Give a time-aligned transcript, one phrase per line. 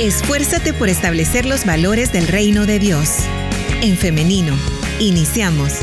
[0.00, 3.18] Esfuérzate por establecer los valores del reino de Dios.
[3.82, 4.54] En femenino,
[4.98, 5.80] iniciamos.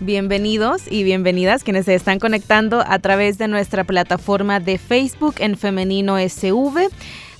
[0.00, 5.56] Bienvenidos y bienvenidas quienes se están conectando a través de nuestra plataforma de Facebook en
[5.56, 6.88] Femenino SV.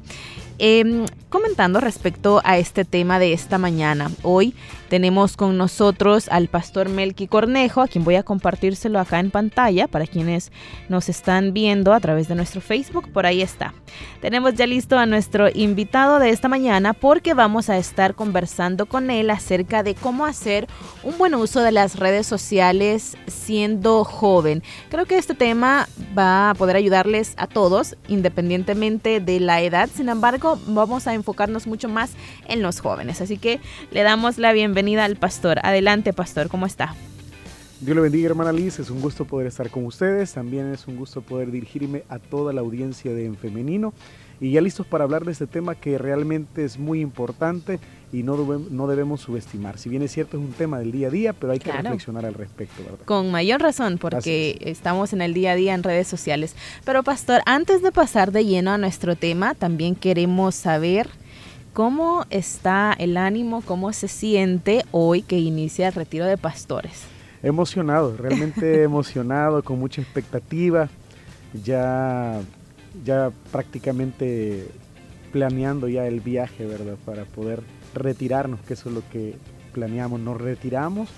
[0.64, 4.12] Em, comentando respecto a este tema de esta mañana.
[4.22, 4.54] Hoy
[4.90, 9.88] tenemos con nosotros al pastor Melqui Cornejo, a quien voy a compartírselo acá en pantalla
[9.88, 10.52] para quienes
[10.88, 13.12] nos están viendo a través de nuestro Facebook.
[13.12, 13.73] Por ahí está.
[14.22, 19.09] Tenemos ya listo a nuestro invitado de esta mañana porque vamos a estar conversando con
[19.09, 20.68] él acerca de cómo hacer
[21.02, 24.62] un buen uso de las redes sociales siendo joven.
[24.90, 29.90] Creo que este tema va a poder ayudarles a todos, independientemente de la edad.
[29.92, 32.11] Sin embargo, vamos a enfocarnos mucho más
[32.47, 33.21] en los jóvenes.
[33.21, 33.59] Así que
[33.91, 35.59] le damos la bienvenida al pastor.
[35.63, 36.95] Adelante, pastor, ¿cómo está?
[37.81, 38.79] Dios le bendiga, hermana Liz.
[38.79, 40.33] Es un gusto poder estar con ustedes.
[40.33, 43.94] También es un gusto poder dirigirme a toda la audiencia de En Femenino.
[44.39, 47.79] Y ya listos para hablar de este tema que realmente es muy importante
[48.12, 49.78] y no, no debemos subestimar.
[49.78, 52.26] Si bien es cierto, es un tema del día a día, pero hay que reflexionar
[52.26, 52.84] al respecto.
[52.84, 53.00] ¿verdad?
[53.06, 56.56] Con mayor razón, porque estamos en el día a día en redes sociales.
[56.84, 61.09] Pero, Pastor, antes de pasar de lleno a nuestro tema, también queremos saber
[61.73, 63.62] ¿Cómo está el ánimo?
[63.62, 67.03] ¿Cómo se siente hoy que inicia el retiro de pastores?
[67.42, 70.90] Emocionado, realmente emocionado, con mucha expectativa,
[71.64, 72.42] ya,
[73.06, 74.68] ya prácticamente
[75.31, 76.98] planeando ya el viaje, ¿verdad?
[77.06, 77.62] Para poder
[77.94, 79.35] retirarnos, que eso es lo que
[79.74, 80.19] planeamos.
[80.19, 81.09] Nos retiramos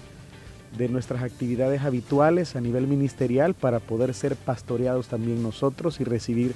[0.78, 6.54] de nuestras actividades habituales a nivel ministerial para poder ser pastoreados también nosotros y recibir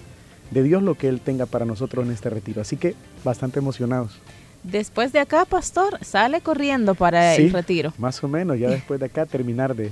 [0.52, 2.62] de Dios lo que Él tenga para nosotros en este retiro.
[2.62, 4.20] Así que bastante emocionados.
[4.64, 7.94] Después de acá, pastor, sale corriendo para el retiro.
[7.98, 9.92] Más o menos, ya después de acá terminar de,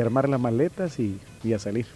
[0.00, 1.18] armar las maletas y,
[1.52, 1.86] a salir.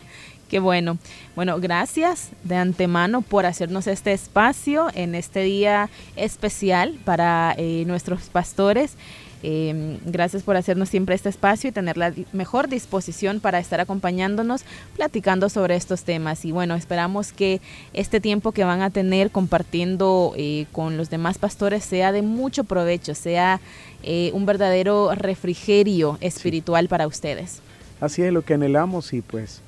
[0.51, 0.99] Qué bueno.
[1.37, 8.23] Bueno, gracias de antemano por hacernos este espacio en este día especial para eh, nuestros
[8.31, 8.97] pastores.
[9.45, 14.65] Em, gracias por hacernos siempre este espacio y tener la mejor disposición para estar acompañándonos,
[14.97, 16.45] platicando sobre estos temas.
[16.45, 17.61] Y bueno, esperamos que
[17.95, 22.65] este tiempo que van a tener compartiendo eh, con los demás pastores sea de mucho
[22.65, 23.61] provecho, sea
[24.03, 27.61] eh, un verdadero refrigerio espiritual para ustedes.
[28.01, 29.63] Así es lo que anhelamos y pues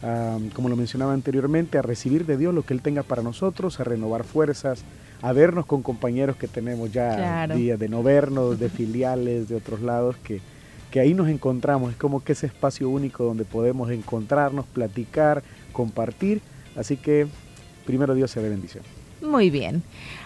[0.00, 3.84] como lo mencionaba anteriormente, a recibir de Dios lo que Él tenga para nosotros, a
[3.84, 4.84] renovar fuerzas,
[5.22, 9.80] a vernos con compañeros que tenemos ya días de no vernos, de filiales, de otros
[9.80, 10.40] lados, que,
[10.90, 11.92] que ahí nos encontramos.
[11.92, 15.42] Es como que ese espacio único donde podemos encontrarnos, platicar,
[15.72, 16.40] compartir.
[16.76, 17.26] Así que
[17.84, 18.84] primero Dios sea de bendición.
[19.20, 19.82] Muy bien.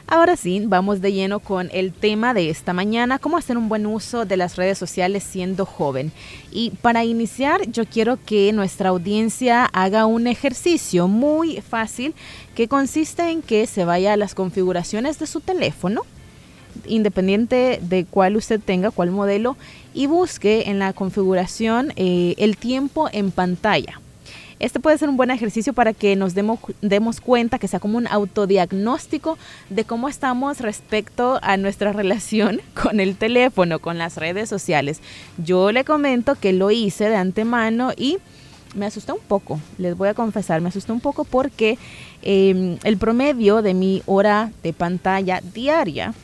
[0.06, 3.86] Ahora sí, vamos de lleno con el tema de esta mañana, cómo hacer un buen
[3.86, 6.12] uso de las redes sociales siendo joven.
[6.50, 12.14] Y para iniciar, yo quiero que nuestra audiencia haga un ejercicio muy fácil
[12.54, 16.02] que consiste en que se vaya a las configuraciones de su teléfono,
[16.86, 19.56] independiente de cuál usted tenga, cuál modelo,
[19.94, 24.01] y busque en la configuración eh, el tiempo en pantalla.
[24.62, 27.98] Este puede ser un buen ejercicio para que nos demos, demos cuenta, que sea como
[27.98, 29.36] un autodiagnóstico
[29.70, 35.00] de cómo estamos respecto a nuestra relación con el teléfono, con las redes sociales.
[35.36, 38.18] Yo le comento que lo hice de antemano y
[38.76, 41.76] me asustó un poco, les voy a confesar, me asustó un poco porque
[42.22, 46.14] em, el promedio de mi hora de pantalla diaria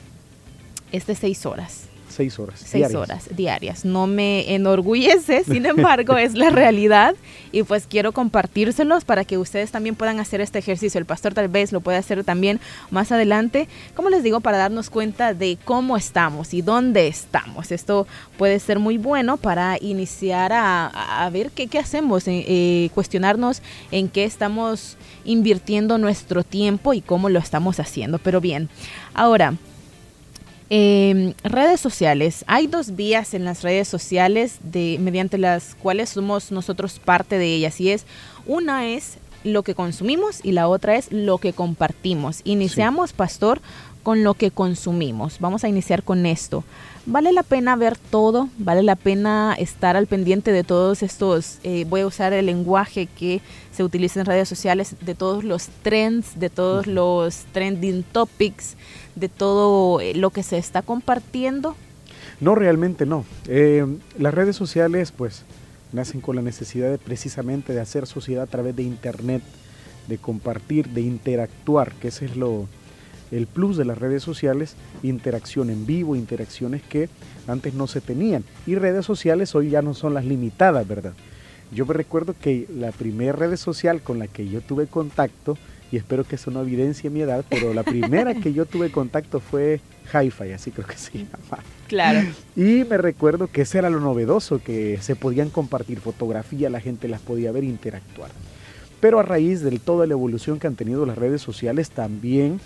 [0.93, 1.88] es de seis horas.
[2.18, 2.60] Seis horas.
[2.66, 3.84] Seis horas diarias.
[3.84, 7.14] No me enorgullece, sin embargo, es la realidad
[7.52, 10.98] y pues quiero compartírselos para que ustedes también puedan hacer este ejercicio.
[10.98, 12.59] El pastor tal vez lo puede hacer también
[12.91, 17.70] más adelante, como les digo, para darnos cuenta de cómo estamos y dónde estamos.
[17.70, 23.62] Esto puede ser muy bueno para iniciar a, ver qué, qué hacemos, eh, eh, cuestionarnos
[23.92, 28.18] en qué estamos invirtiendo nuestro tiempo y cómo lo estamos haciendo.
[28.18, 28.68] Pero bien,
[29.14, 29.54] ahora,
[30.70, 32.44] eh, redes sociales.
[32.47, 37.54] Hay dos vías en las redes sociales de, mediante las cuales somos nosotros parte de
[37.54, 37.80] ellas.
[37.80, 38.04] Y es,
[38.47, 42.41] una es lo que consumimos y la otra es lo que compartimos.
[42.44, 43.60] Iniciamos, pastor,
[44.03, 45.38] con lo que consumimos.
[45.38, 46.65] Vamos a iniciar con esto.
[47.04, 51.86] Vale la pena ver todo, vale la pena estar al pendiente de todos estos, eh,
[51.88, 53.41] voy a usar el lenguaje que
[53.72, 58.76] se utiliza en redes sociales, de todos los trends, de todos los trending topics,
[59.18, 61.76] de todo eh, lo que se está compartiendo.
[62.41, 63.24] No, realmente no.
[63.47, 63.84] Eh,
[64.18, 65.44] las redes sociales pues
[65.92, 69.42] nacen con la necesidad de precisamente de hacer sociedad a través de Internet,
[70.06, 72.68] de compartir, de interactuar, que ese es lo,
[73.30, 77.09] el plus de las redes sociales, interacción en vivo, interacciones que
[77.47, 78.44] antes no se tenían.
[78.66, 81.14] Y redes sociales hoy ya no son las limitadas, ¿verdad?
[81.72, 85.59] Yo me recuerdo que la primera red social con la que yo tuve contacto,
[85.90, 89.40] y espero que eso no evidencie mi edad, pero la primera que yo tuve contacto
[89.40, 89.80] fue
[90.12, 91.62] Hi-Fi, así creo que se llama.
[91.86, 92.20] Claro.
[92.54, 97.08] Y me recuerdo que ese era lo novedoso, que se podían compartir fotografías, la gente
[97.08, 98.30] las podía ver, interactuar.
[99.00, 102.60] Pero a raíz de toda la evolución que han tenido las redes sociales, también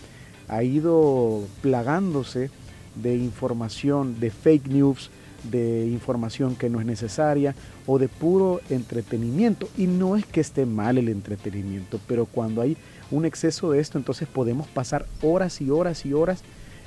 [0.48, 2.50] ha ido plagándose
[2.94, 5.10] de información, de fake news,
[5.50, 7.54] de información que no es necesaria
[7.86, 9.68] o de puro entretenimiento.
[9.76, 12.76] Y no es que esté mal el entretenimiento, pero cuando hay
[13.12, 16.42] un exceso de esto, entonces podemos pasar horas y horas y horas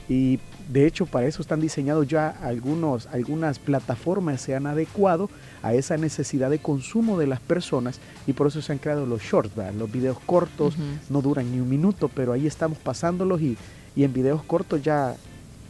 [0.07, 0.39] y
[0.69, 5.29] de hecho para eso están diseñados ya algunos, algunas plataformas se han adecuado
[5.63, 9.21] a esa necesidad de consumo de las personas y por eso se han creado los
[9.21, 10.75] shorts, los videos cortos,
[11.09, 13.57] no duran ni un minuto, pero ahí estamos pasándolos y,
[13.95, 15.15] y en videos cortos ya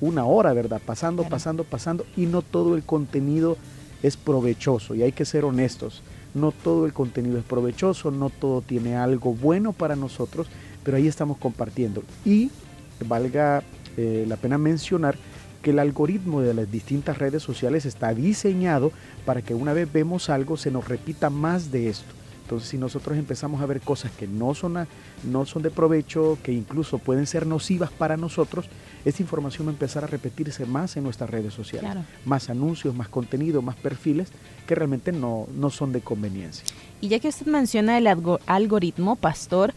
[0.02, 0.82] una hora, ¿verdad?
[0.86, 3.58] Pasando, pasando, pasando y no todo el contenido
[4.04, 6.02] es provechoso y hay que ser honestos.
[6.36, 10.48] No todo el contenido es provechoso, no todo tiene algo bueno para nosotros,
[10.84, 12.04] pero ahí estamos compartiendo.
[12.24, 12.52] Y
[13.08, 13.64] valga
[13.98, 15.16] eh, la pena mencionar
[15.62, 18.92] que el algoritmo de las distintas redes sociales está diseñado
[19.26, 22.14] para que una vez vemos algo se nos repita más de esto.
[22.46, 24.88] Entonces, si nosotros empezamos a ver cosas que no son,
[25.24, 28.68] no son de provecho, que incluso pueden ser nocivas para nosotros,
[29.04, 32.06] esta información va a empezar a repetirse más en nuestras redes sociales.
[32.24, 34.30] Más anuncios, más contenido, más perfiles
[34.68, 36.64] que realmente no, no son de conveniencia.
[37.02, 38.06] Y ya que usted menciona el
[38.46, 39.74] algoritmo, Pastor,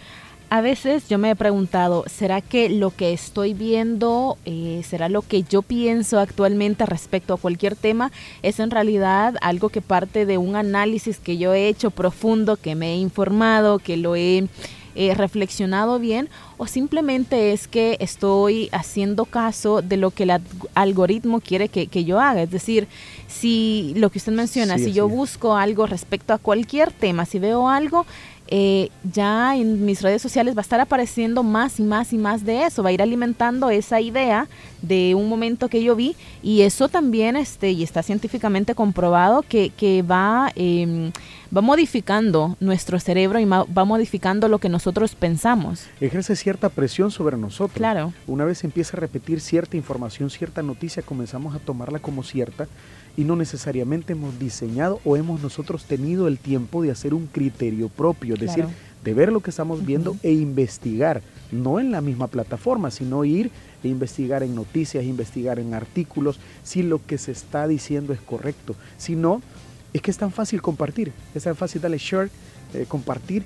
[0.50, 5.22] a veces yo me he preguntado, ¿será que lo que estoy viendo, eh, será lo
[5.22, 8.10] que yo pienso actualmente respecto a cualquier tema,
[8.42, 12.74] es en realidad algo que parte de un análisis que yo he hecho profundo, que
[12.74, 14.48] me he informado, que lo he
[15.14, 20.32] reflexionado bien, o simplemente es que estoy haciendo caso de lo que el
[20.74, 22.42] algoritmo quiere que, yo haga?
[22.42, 22.88] Es decir,
[23.28, 27.68] si lo que usted menciona, si yo busco algo respecto a cualquier tema, si veo
[27.68, 28.06] algo,
[28.50, 32.44] eh, ya en mis redes sociales va a estar apareciendo más y más y más
[32.44, 34.48] de eso, va a ir alimentando esa idea
[34.82, 39.70] de un momento que yo vi y eso también este, y está científicamente comprobado que,
[39.70, 41.10] que va, eh,
[41.54, 45.86] va modificando nuestro cerebro y va modificando lo que nosotros pensamos.
[46.00, 47.76] Ejerce cierta presión sobre nosotros.
[47.76, 48.12] Claro.
[48.26, 52.66] Una vez empieza a repetir cierta información, cierta noticia, comenzamos a tomarla como cierta
[53.16, 57.88] y no necesariamente hemos diseñado o hemos nosotros tenido el tiempo de hacer un criterio
[57.88, 58.66] propio, es decir,
[59.04, 63.50] de ver lo que estamos viendo e investigar, no en la misma plataforma, sino ir
[63.82, 68.74] e investigar en noticias, investigar en artículos, si lo que se está diciendo es correcto.
[68.96, 69.40] Si no,
[69.92, 72.30] es que es tan fácil compartir, es tan fácil darle share,
[72.74, 73.44] eh, compartir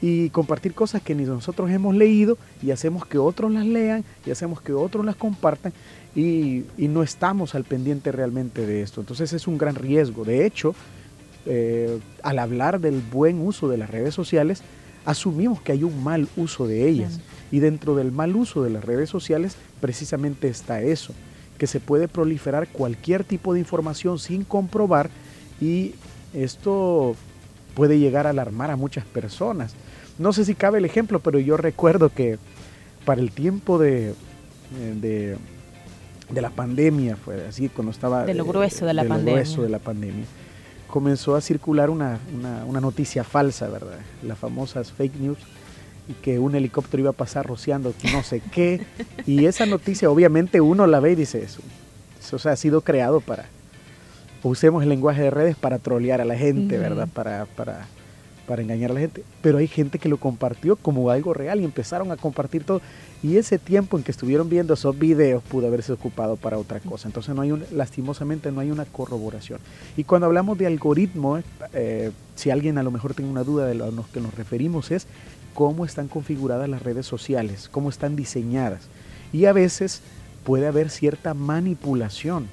[0.00, 4.30] y compartir cosas que ni nosotros hemos leído y hacemos que otros las lean y
[4.30, 5.72] hacemos que otros las compartan
[6.14, 9.00] y, no estamos al pendiente realmente de esto.
[9.00, 10.24] Entonces es un gran riesgo.
[10.24, 10.74] De hecho,
[11.46, 14.62] eh, al hablar del buen uso de las redes sociales,
[15.04, 17.20] asumimos que hay un mal uso de ellas.
[17.50, 21.14] Y dentro del mal uso de las redes sociales, precisamente está eso,
[21.58, 25.10] que se puede proliferar cualquier tipo de información sin comprobar
[25.60, 25.94] y
[26.32, 27.14] esto
[27.74, 29.74] puede llegar a alarmar a muchas personas.
[30.18, 32.38] No sé si cabe el ejemplo, pero yo recuerdo que
[33.04, 34.14] para el tiempo de,
[35.00, 35.36] de
[36.30, 38.24] de la pandemia, fue así cuando estaba...
[38.24, 39.34] De lo grueso de la pandemia.
[39.34, 40.24] grueso de la pandemia.
[40.88, 42.18] Comenzó a circular una,
[42.66, 43.98] una, noticia falsa, ¿verdad?
[44.22, 45.38] Las famosas fake news
[46.08, 48.84] y que un helicóptero iba a pasar rociando no sé qué.
[49.26, 51.60] Y esa noticia obviamente uno la ve y dice eso.
[52.20, 53.46] Eso ha sido creado para...
[54.44, 57.08] Usemos el lenguaje de redes para trolear a la gente, ¿verdad?
[57.10, 57.86] Para, para,
[58.46, 59.24] para engañar a la gente.
[59.40, 62.82] Pero hay gente que lo compartió como algo real y empezaron a compartir todo.
[63.22, 67.08] Y ese tiempo en que estuvieron viendo esos videos pudo haberse ocupado para otra cosa.
[67.08, 69.60] Entonces no hay un, lastimosamente no hay una corroboración.
[69.96, 71.40] Y cuando hablamos de algoritmo,
[71.72, 75.06] eh, si alguien a lo mejor tiene una duda de lo que nos referimos es
[75.54, 78.82] cómo están configuradas las redes sociales, cómo están diseñadas.
[79.32, 80.02] Y a veces
[80.44, 82.46] puede haber cierta manipulación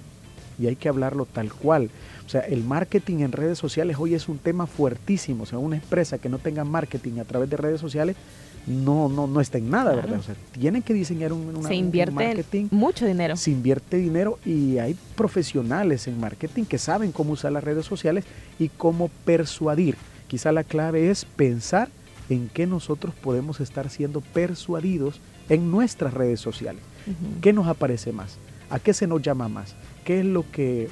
[0.59, 1.89] y hay que hablarlo tal cual.
[2.25, 5.43] O sea, el marketing en redes sociales hoy es un tema fuertísimo.
[5.43, 8.15] O sea, una empresa que no tenga marketing a través de redes sociales
[8.67, 10.19] no, no, no está en nada, ¿verdad?
[10.19, 12.67] O sea, tienen que diseñar un, una, se invierte marketing.
[12.71, 13.35] mucho dinero.
[13.35, 18.23] Se invierte dinero y hay profesionales en marketing que saben cómo usar las redes sociales
[18.59, 19.95] y cómo persuadir.
[20.27, 21.89] Quizá la clave es pensar
[22.29, 26.81] en qué nosotros podemos estar siendo persuadidos en nuestras redes sociales.
[27.41, 28.37] ¿Qué nos aparece más?
[28.69, 29.75] ¿A qué se nos llama más?
[30.03, 30.89] ¿Qué es lo que,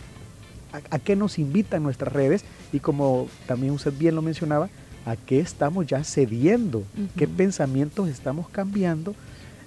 [0.73, 2.43] a, a qué nos invitan nuestras redes?
[2.71, 4.69] Y como también usted bien lo mencionaba,
[5.05, 6.83] a qué estamos ya cediendo,
[7.17, 9.15] qué pensamientos estamos cambiando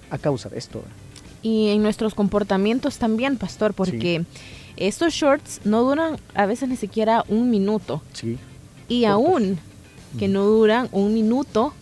[0.09, 0.83] a causa de esto.
[1.41, 4.23] Y en nuestros comportamientos también, pastor, porque
[4.77, 8.01] estos shorts no duran a veces ni siquiera un minuto.
[8.13, 8.37] Sí.
[8.87, 9.59] Y aún
[10.17, 11.73] que no duran un minuto,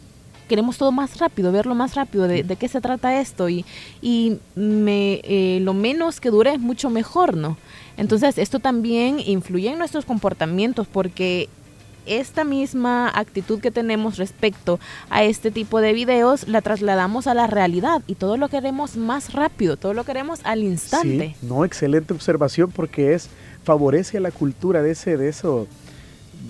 [0.51, 3.47] queremos todo más rápido, verlo más rápido, de, qué se trata esto.
[3.47, 3.63] Y,
[4.01, 7.55] y me, eh, lo menos que dure es mucho mejor, ¿no?
[7.95, 11.47] Entonces, esto también influye en nuestros comportamientos porque
[12.05, 14.77] esta misma actitud que tenemos respecto
[15.09, 19.31] a este tipo de videos la trasladamos a la realidad y todo lo queremos más
[19.31, 21.37] rápido, todo lo queremos al instante.
[21.39, 23.29] Sí, no, excelente observación porque es
[23.63, 25.67] favorece a la cultura de ese de eso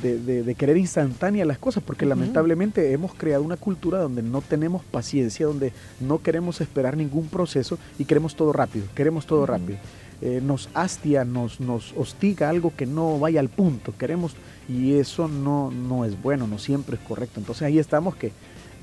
[0.01, 5.45] de, querer instantánea las cosas, porque lamentablemente hemos creado una cultura donde no tenemos paciencia,
[5.45, 9.77] donde no queremos esperar ningún proceso y queremos todo rápido, queremos todo rápido.
[10.21, 14.36] Eh, nos hastia, nos, nos hostiga algo que no vaya al punto, queremos
[14.69, 17.39] y eso no, no es bueno, no siempre es correcto.
[17.39, 18.31] Entonces ahí estamos que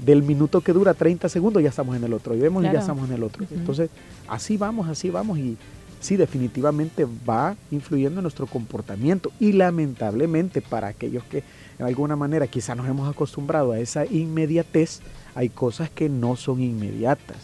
[0.04, 2.80] del minuto que dura 30 segundos ya estamos en el otro y vemos y ya
[2.80, 3.46] estamos en el otro.
[3.50, 3.90] Entonces
[4.28, 5.56] así vamos, así vamos y
[6.00, 11.42] sí definitivamente va influyendo en nuestro comportamiento y lamentablemente para aquellos que
[11.78, 15.00] de alguna manera quizá nos hemos acostumbrado a esa inmediatez,
[15.34, 17.36] hay cosas que no son inmediatas.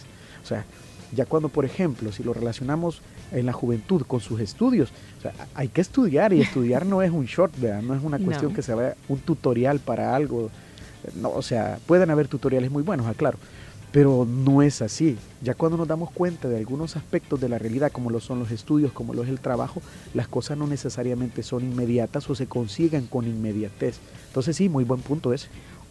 [0.43, 0.65] O sea,
[1.13, 4.91] ya cuando por ejemplo, si lo relacionamos en la juventud con sus estudios.
[5.53, 8.75] hay que estudiar y estudiar no es un short, no es una cuestión que se
[8.75, 10.49] vea un tutorial para algo.
[11.15, 13.37] No, o sea, pueden haber tutoriales muy buenos, aclaro,
[13.95, 15.17] pero no es así.
[15.41, 18.51] Ya cuando nos damos cuenta de algunos aspectos de la realidad, como lo son los
[18.51, 19.81] estudios, como lo es el trabajo,
[20.13, 23.99] las cosas no necesariamente son inmediatas o se consiguen con inmediatez.
[24.27, 25.47] Entonces sí, muy buen punto ese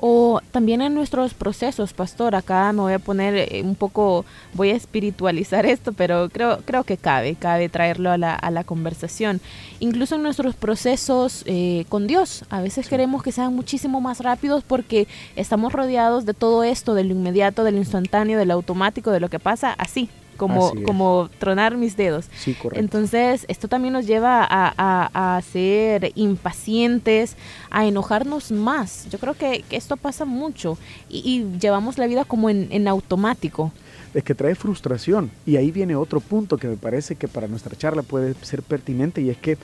[0.07, 2.35] o también en nuestros procesos, pastor.
[2.35, 6.85] Acá me voy a poner eh, un poco, voy a espiritualizar esto, pero creo, creo
[6.85, 9.41] que cabe, cabe traerlo a la, a la conversación.
[9.81, 14.63] Incluso en nuestros procesos eh, con Dios, a veces queremos que sean muchísimo más rápidos
[14.63, 19.11] porque estamos rodeados de todo esto, de lo inmediato, de lo instantáneo, de lo automático,
[19.11, 22.27] de lo que pasa así, como, como tronar mis dedos.
[22.37, 27.37] Sí, Entonces, esto también nos lleva a, a, ser impacientes,
[27.71, 29.09] a enojarnos más.
[29.11, 33.73] Yo creo que, esto pasa mucho y, llevamos la vida como en, en automático
[34.15, 35.31] es que trae frustración.
[35.45, 39.21] Y ahí viene otro punto que me parece que para nuestra charla puede ser pertinente
[39.21, 39.59] y es que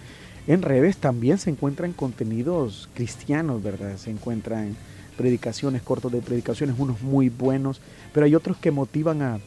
[0.46, 3.96] en redes también se encuentran contenidos cristianos, ¿verdad?
[3.96, 4.76] Se encuentran
[5.16, 7.80] predicaciones, cortos de predicaciones, unos muy buenos,
[8.12, 9.40] pero hay otros que motivan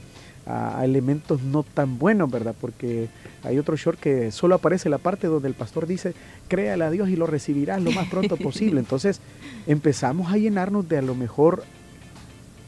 [0.46, 2.56] a, a, elementos no tan buenos, ¿verdad?
[2.60, 3.10] Porque
[3.44, 6.14] hay otro short que solo aparece la parte donde el pastor dice,
[6.48, 8.80] créale a Dios y lo recibirás lo más pronto posible.
[8.80, 9.20] Entonces
[9.68, 11.64] empezamos a llenarnos de a lo mejor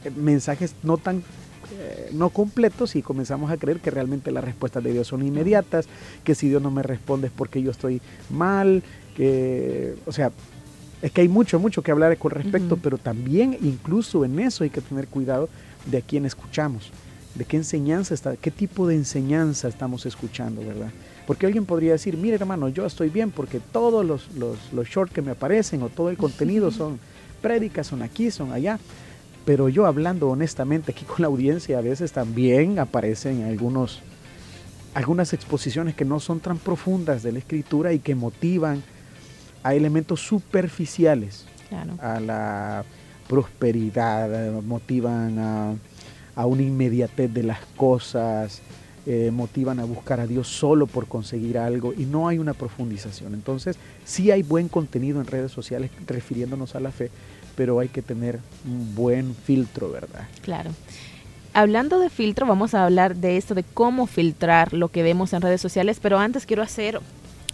[0.03, 1.24] eh, mensajes no tan
[1.72, 5.88] eh, no completos y comenzamos a creer que realmente las respuestas de Dios son inmediatas,
[6.24, 8.84] que si Dios no me responde es porque yo estoy mal,
[9.15, 10.32] que, o sea,
[11.01, 14.70] es que hay mucho, mucho que hablar con respecto, pero también incluso en eso hay
[14.70, 15.50] que tener cuidado
[15.86, 16.91] de a quién escuchamos
[17.35, 20.89] de qué enseñanza está, qué tipo de enseñanza estamos escuchando, ¿verdad?
[21.27, 25.21] Porque alguien podría decir, mire hermano, yo estoy bien porque todos los, los, shorts que
[25.21, 26.99] me aparecen o todo el contenido son
[27.41, 28.79] prédicas, son aquí, son allá.
[29.45, 34.01] Pero yo hablando honestamente aquí con la audiencia, a veces también aparecen algunos,
[34.95, 38.81] algunas exposiciones que no son tan profundas de la escritura y que motivan
[39.61, 41.45] a elementos superficiales,
[41.99, 42.85] a la
[43.27, 45.75] prosperidad, motivan a
[46.35, 48.61] a una inmediatez de las cosas,
[49.07, 53.33] eh, motivan a buscar a Dios solo por conseguir algo y no hay una profundización.
[53.35, 57.11] Entonces, sí hay buen contenido en redes sociales refiriéndonos a la fe,
[57.55, 60.27] pero hay que tener un buen filtro, ¿verdad?
[60.41, 60.71] Claro.
[61.53, 65.41] Hablando de filtro, vamos a hablar de esto, de cómo filtrar lo que vemos en
[65.41, 66.99] redes sociales, pero antes quiero hacer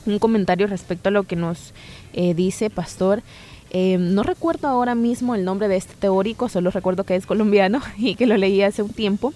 [0.05, 1.73] un comentario respecto a lo que nos
[2.13, 3.21] eh, dice Pastor.
[3.73, 7.81] Eh, no recuerdo ahora mismo el nombre de este teórico, solo recuerdo que es colombiano
[7.97, 9.33] y que lo leí hace un tiempo,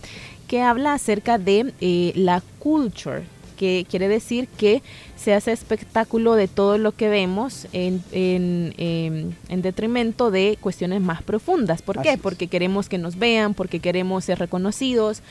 [0.47, 3.23] que habla acerca de eh, la culture,
[3.57, 4.83] que quiere decir que
[5.15, 11.23] se hace espectáculo de todo lo que vemos en, en, em, detrimento de cuestiones más
[11.23, 11.81] profundas.
[11.81, 12.17] ¿Por qué?
[12.17, 15.21] Porque queremos que nos vean, porque queremos ser reconocidos,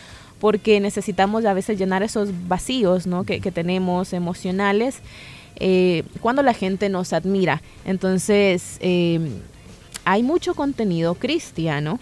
[0.41, 3.25] porque necesitamos a veces llenar esos vacíos ¿no?
[3.25, 5.01] que, que tenemos emocionales
[5.57, 7.63] eh, cuando la gente nos admira.
[7.85, 9.21] Entonces, eh,
[10.05, 11.99] hay mucho contenido cristiano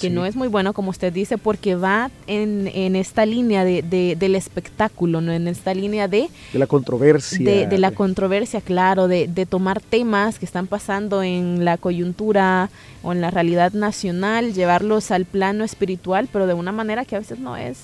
[0.00, 4.16] que no es muy bueno, como usted dice, porque va en, en esta línea de,
[4.18, 5.32] del espectáculo, ¿no?
[5.32, 6.28] en esta línea de...
[6.52, 7.66] De la controversia.
[7.68, 12.70] De, la controversia, claro, de, de, tomar temas que están pasando en la coyuntura
[13.02, 17.20] o en la realidad nacional, llevarlos al plano espiritual, pero de una manera que a
[17.20, 17.78] veces no es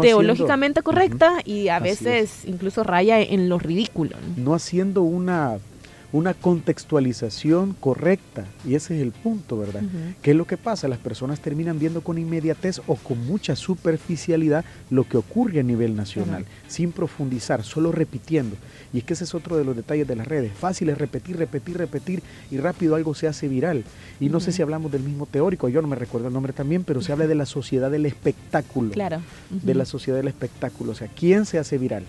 [0.00, 4.16] teológicamente correcta y a veces incluso raya en lo ridículo.
[4.36, 5.58] no haciendo una
[6.14, 8.44] una contextualización correcta.
[8.64, 9.82] Y ese es el punto, ¿verdad?
[10.22, 10.86] ¿Qué es lo que pasa?
[10.86, 15.96] Las personas terminan viendo con inmediatez o con mucha superficialidad lo que ocurre a nivel
[15.96, 18.54] nacional, sin profundizar, solo repitiendo.
[18.92, 20.52] Y es que ese es otro de los detalles de las redes.
[20.52, 23.82] Fácil es repetir, repetir, repetir y rápido algo se hace viral.
[24.20, 26.84] Y no sé si hablamos del mismo teórico, yo no me recuerdo el nombre también,
[26.84, 28.92] pero se habla de la sociedad del espectáculo.
[28.92, 29.20] Claro.
[29.50, 30.92] De la sociedad del espectáculo.
[30.92, 32.04] O sea, ¿quién se hace viral?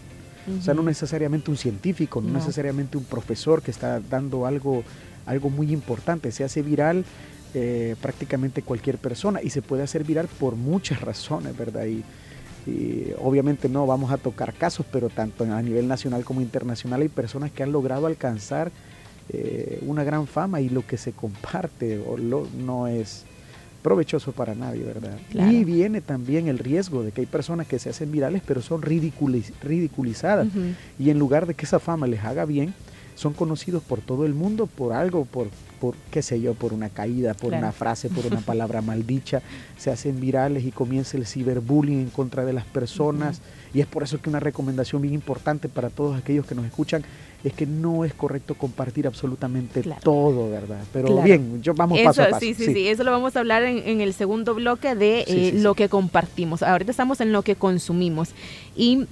[0.48, 4.84] O sea, no necesariamente un científico, no, necesariamente un profesor que está dando algo,
[5.26, 6.32] algo muy importante.
[6.32, 7.04] Se hace viral
[7.54, 11.86] eh, prácticamente cualquier persona y se puede hacer viral por muchas razones, ¿verdad?
[11.86, 12.04] Y,
[13.20, 17.52] obviamente no vamos a tocar casos, pero tanto a nivel nacional como internacional hay personas
[17.52, 18.72] que han logrado alcanzar
[19.30, 23.26] eh, una gran fama y lo que se comparte o lo, no es
[23.86, 25.16] provechoso para nadie, ¿verdad?
[25.32, 28.82] Y viene también el riesgo de que hay personas que se hacen virales pero son
[28.82, 30.48] ridiculizadas.
[30.98, 32.74] Y en lugar de que esa fama les haga bien,
[33.14, 35.50] son conocidos por todo el mundo por algo, por,
[35.80, 39.44] por qué sé yo, por una caída, por una frase, por una palabra maldicha,
[39.78, 43.40] se hacen virales y comienza el ciberbullying en contra de las personas.
[43.72, 47.04] Y es por eso que una recomendación bien importante para todos aquellos que nos escuchan
[47.46, 50.84] es que no es correcto compartir absolutamente todo, ¿verdad?
[50.92, 52.40] Pero bien, yo vamos paso a paso.
[52.40, 55.76] Sí, sí, sí, eso lo vamos a hablar en, el segundo bloque de eh, lo
[55.76, 56.64] que compartimos.
[56.64, 58.30] Ahorita estamos en lo que consumimos.
[58.76, 59.06] Y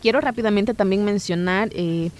[0.00, 1.68] quiero rápidamente también mencionar...
[1.72, 2.10] Eh,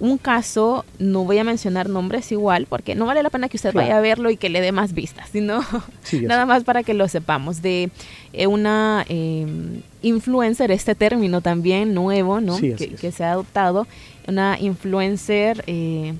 [0.00, 3.72] un caso, no voy a mencionar nombres igual, porque no vale la pena que usted
[3.72, 5.60] vaya a verlo y que le dé más vistas, sino
[6.22, 7.90] nada más para que lo sepamos, de
[8.32, 12.58] eh, una em, influencer, este término también nuevo, ¿no?
[12.58, 13.86] que, se ha adoptado,
[14.28, 16.14] una influencer eh,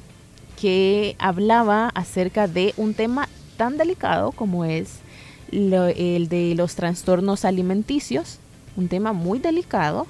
[0.61, 4.99] que hablaba acerca de un tema tan delicado como es
[5.53, 8.39] el de los trastornos alimenticios,
[8.77, 10.07] un tema muy delicado,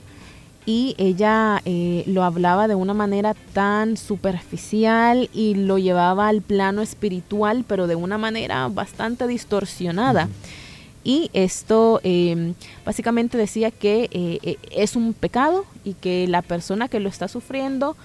[0.68, 6.82] y ella eh, lo hablaba de una manera tan superficial y lo llevaba al plano
[6.82, 10.28] espiritual, pero de una manera bastante distorsionada.
[11.04, 12.52] Y esto em,
[12.84, 17.28] básicamente decía que eh, eh, es un pecado y que la persona que lo está
[17.28, 17.96] sufriendo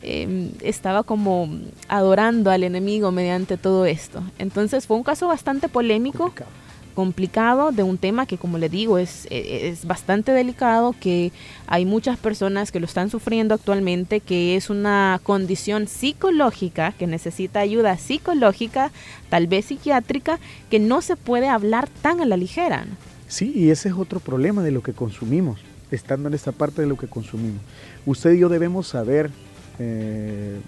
[0.00, 1.48] em, estaba como
[1.88, 4.22] adorando al enemigo mediante todo esto.
[4.38, 6.65] Entonces fue un caso bastante polémico complicado
[6.96, 11.30] de un tema que, como le digo, es, es bastante delicado, que
[11.66, 17.60] hay muchas personas que lo están sufriendo actualmente, que es una condición psicológica, que necesita
[17.60, 18.90] ayuda psicológica,
[19.28, 20.38] tal vez psiquiátrica,
[20.70, 22.86] que no se puede hablar tan a la ligera.
[23.28, 26.88] Sí, y ese es otro problema de lo que consumimos, estando en esta parte de
[26.88, 27.60] lo que consumimos.
[28.06, 29.30] Usted y yo debemos saber,
[29.78, 30.58] eh,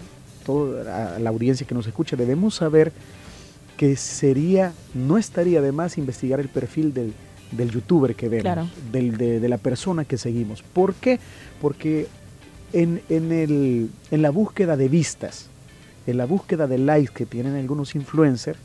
[0.45, 2.93] toda la audiencia que nos escucha, debemos saber
[3.79, 7.15] que sería, no estaría de más investigar el perfil del,
[7.53, 10.63] del youtuber que vemos, del, de, la persona que seguimos.
[10.63, 11.21] ¿Por qué?
[11.63, 12.09] Porque
[12.73, 15.49] en, en, el, en la búsqueda de vistas,
[16.09, 18.59] en la búsqueda de likes que tienen algunos influencers,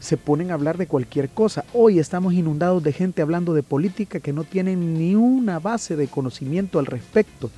[0.00, 1.64] se ponen a hablar de cualquier cosa.
[1.72, 6.08] Hoy estamos inundados de gente hablando de política que no tienen ni una base de
[6.08, 7.48] conocimiento al respecto.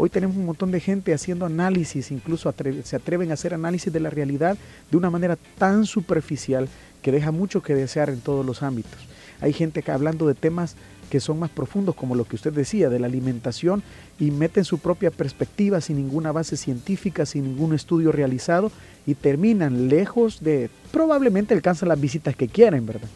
[0.00, 3.98] Hoy tenemos un montón de gente haciendo análisis, incluso se atreven a hacer análisis de
[3.98, 4.56] la realidad
[4.92, 6.68] de una manera tan superficial
[7.02, 9.00] que deja mucho que desear en todos los ámbitos.
[9.40, 10.76] Hay gente que hablando de temas
[11.10, 13.82] que son más profundos, como lo que usted decía, de la alimentación,
[14.20, 18.70] y meten su propia perspectiva sin ninguna base científica, sin ningún estudio realizado,
[19.04, 23.08] y terminan lejos de, probablemente alcanzan las visitas que quieren, ¿verdad?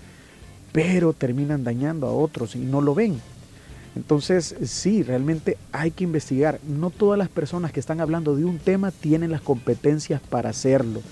[0.72, 3.20] Pero terminan dañando a otros y no lo ven.
[3.94, 6.58] Entonces, sí, realmente hay que investigar.
[6.66, 11.02] No todas las personas que están hablando de un tema tienen las competencias para hacerlo.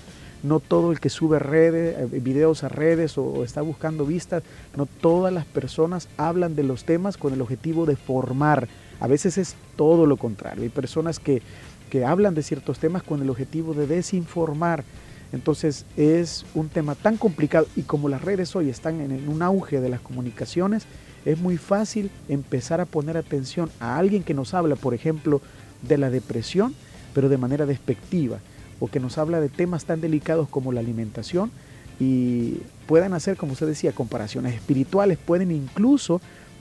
[0.43, 4.41] No todo el que sube redes, eh, videos a redes o está buscando vistas,
[4.75, 8.67] no todas las personas hablan de los temas con el objetivo de formar.
[8.99, 10.63] A veces es todo lo contrario.
[10.63, 11.43] Hay personas que,
[11.91, 14.83] que hablan de ciertos temas con el objetivo de desinformar.
[15.31, 19.79] Entonces es un tema tan complicado y como las redes hoy están en un auge
[19.79, 20.87] de las comunicaciones,
[21.25, 25.41] es muy fácil empezar a poner atención a alguien que nos habla, por ejemplo,
[25.81, 26.73] de la depresión,
[27.13, 28.39] pero de manera despectiva,
[28.79, 31.51] o que nos habla de temas tan delicados como la alimentación
[31.99, 32.57] y
[32.87, 36.19] puedan hacer, como usted decía, comparaciones espirituales, pueden incluso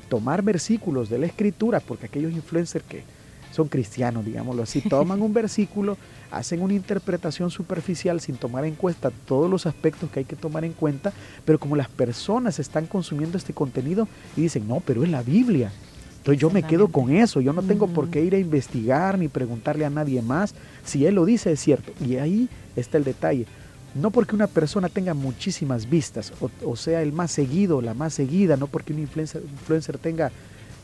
[0.09, 3.05] tomar versículos de la escritura, porque aquellos influencers que
[3.53, 5.97] son cristianos, digámoslo así, toman un versículo,
[6.31, 10.65] hacen una interpretación superficial sin tomar en cuenta todos los aspectos que hay que tomar
[10.65, 11.13] en cuenta,
[11.45, 15.73] pero como las personas están consumiendo este contenido y dicen, no, pero es la Biblia.
[16.19, 19.29] Entonces yo me quedo con eso, yo no tengo por qué ir a investigar ni
[19.29, 20.55] preguntarle a nadie más.
[20.85, 21.93] Si él lo dice es cierto.
[22.05, 23.47] Y ahí está el detalle.
[23.95, 26.33] No porque una persona tenga muchísimas vistas
[26.65, 30.31] o, sea el más seguido, la más seguida, no porque un influencer, influencer tenga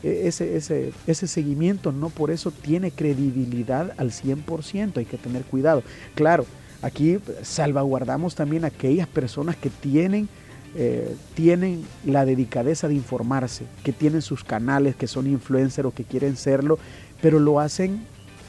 [0.03, 5.83] ese, ese, ese seguimiento, no por eso tiene credibilidad al 100%, hay que tener cuidado.
[6.15, 6.45] Claro,
[6.81, 10.29] aquí salvaguardamos también aquellas personas que tienen,
[10.75, 16.03] eh, tienen la dedicadeza de informarse, que tienen sus canales, que son influencers o que
[16.03, 16.77] quieren serlo,
[17.21, 18.05] pero lo hacen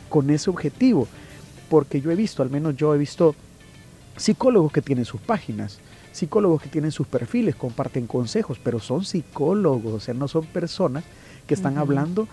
[0.09, 1.09] con ese objetivo.
[1.71, 3.35] Porque yo he visto, al menos yo he visto
[4.17, 5.79] psicólogos que tienen sus páginas,
[6.13, 11.05] psicólogos que tienen sus perfiles, comparten consejos, pero son psicólogos, o sea, no son personas
[11.49, 12.29] que están hablando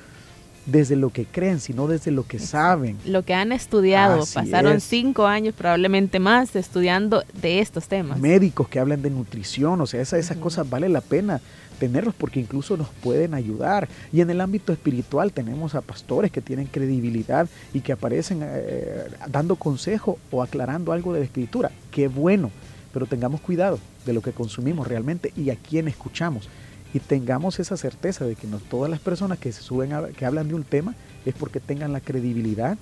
[0.66, 2.98] desde lo que creen, sino desde lo que saben.
[3.06, 4.24] Lo que han estudiado.
[4.34, 8.20] Pasaron cinco años, probablemente más, estudiando de estos temas.
[8.20, 11.42] Médicos que hablan de nutrición, o sea, esas cosas vale la pena
[11.80, 13.88] tenerlos porque incluso nos pueden ayudar.
[14.12, 19.06] Y en el ámbito espiritual tenemos a pastores que tienen credibilidad y que aparecen eh,
[19.28, 21.72] dando consejo o aclarando algo de la escritura.
[21.92, 22.50] Qué bueno,
[22.94, 26.50] pero tengamos cuidado de lo que consumimos realmente y a quién escuchamos
[26.96, 30.26] y tengamos esa certeza de que no todas las personas que se suben a, que
[30.26, 32.78] hablan de un tema es porque tengan la credibilidad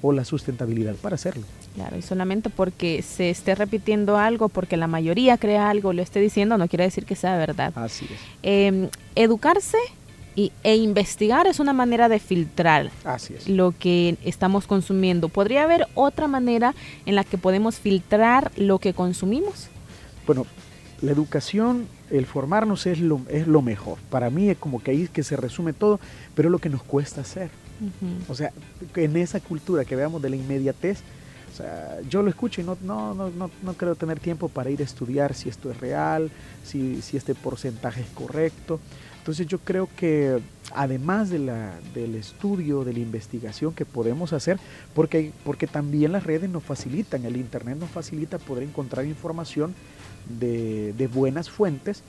[0.00, 1.42] o la sustentabilidad para hacerlo.
[1.74, 6.20] Claro, y solamente porque se esté repitiendo algo, porque la mayoría crea algo, lo esté
[6.20, 7.72] diciendo, no quiere decir que sea verdad.
[7.74, 8.20] Así es.
[8.44, 9.78] Em, educarse
[10.36, 12.92] y, e investigar es una manera de filtrar
[13.48, 15.28] lo que estamos consumiendo.
[15.30, 19.66] ¿Podría haber otra manera en la que podemos filtrar lo que consumimos?
[20.28, 20.46] Bueno,
[21.02, 23.98] la educación, el formarnos es lo, es lo mejor.
[24.10, 26.00] Para mí es como que ahí es que se resume todo,
[26.34, 27.50] pero es lo que nos cuesta hacer.
[28.28, 28.52] O sea,
[28.94, 31.00] en esa cultura que veamos de la inmediatez,
[31.52, 34.70] o sea, yo lo escucho y no, no, no, no, no creo tener tiempo para
[34.70, 36.30] ir a estudiar si esto es real,
[36.64, 38.80] si, si este porcentaje es correcto.
[39.18, 40.40] Entonces yo creo que
[40.74, 44.58] además de la, del estudio, de la investigación que podemos hacer,
[44.94, 49.74] porque, porque también las redes nos facilitan, el Internet nos facilita poder encontrar información
[50.28, 52.02] de, buenas fuentes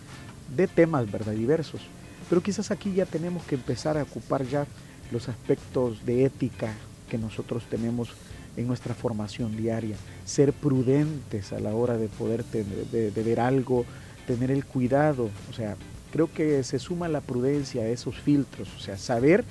[0.56, 1.34] de temas ¿verdad?
[1.34, 1.82] diversos.
[2.30, 4.66] Pero quizás aquí ya tenemos que empezar a ocupar ya
[5.12, 6.74] los aspectos de ética
[7.10, 8.10] que nosotros tenemos
[8.58, 13.86] en nuestra formación diaria, ser prudentes a la hora de poder tener, de, ver algo,
[14.26, 15.78] tener el cuidado, o sea,
[16.12, 19.46] creo que se suma la prudencia a esos filtros, o sea, saber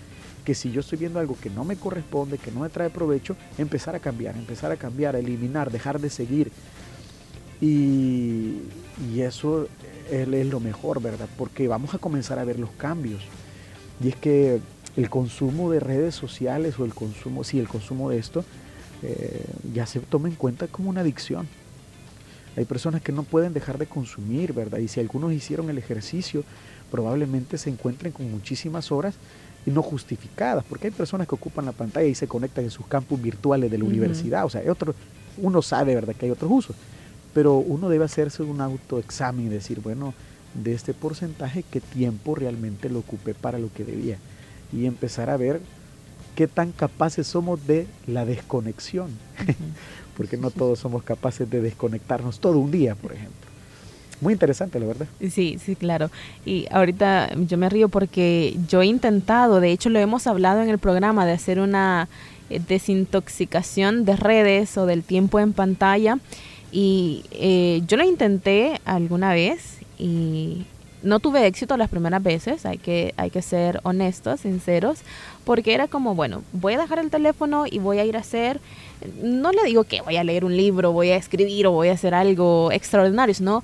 [0.44, 3.37] que si yo estoy viendo algo que no me corresponde, que no me trae provecho,
[3.59, 6.50] empezar a cambiar, empezar a cambiar, a eliminar, dejar de seguir,
[7.61, 8.62] y,
[9.19, 9.69] eso
[10.11, 11.29] es, lo mejor, ¿verdad?
[11.37, 13.23] Porque vamos a comenzar a ver los cambios.
[14.03, 14.61] Y es que
[14.97, 18.45] el consumo de redes sociales o el consumo, sí, el consumo de esto,
[19.03, 21.49] eh, ya se toma en cuenta como una adicción.
[22.57, 24.79] Hay personas que no pueden dejar de consumir, ¿verdad?
[24.79, 26.45] Y si algunos hicieron el ejercicio,
[26.90, 29.14] probablemente se encuentren con muchísimas horas
[29.66, 32.87] y no justificadas, porque hay personas que ocupan la pantalla y se conectan en sus
[32.87, 34.95] campus virtuales de la universidad, o sea, hay otro,
[35.38, 36.77] uno sabe, ¿verdad?, que hay otros usos
[37.37, 40.14] pero uno debe hacerse un autoexamen y decir, bueno,
[40.55, 44.16] de este porcentaje, qué tiempo realmente lo ocupé para lo que debía.
[44.72, 45.61] Y empezar a ver
[46.35, 49.11] qué tan capaces somos de la desconexión.
[50.16, 53.37] Porque no todos somos capaces de desconectarnos todo un día, por ejemplo.
[54.22, 55.07] Muy interesante, la verdad.
[55.20, 56.11] Sí, sí, claro.
[56.46, 60.70] Y ahorita yo me río porque yo he intentado, de hecho lo hemos hablado en
[60.70, 62.09] el programa, de hacer una
[62.49, 66.18] eh, desintoxicación de redes o del tiempo en pantalla.
[66.72, 70.66] Y eh, yo lo intenté alguna vez y
[71.02, 74.98] no tuve éxito las primeras veces, hay que, hay que ser honestos, sinceros,
[75.44, 78.61] porque era como, bueno, voy a dejar el teléfono y voy a ir a hacer,
[79.22, 81.92] no le digo que voy a leer un libro, voy a escribir o voy a
[81.92, 83.62] hacer algo extraordinario, no,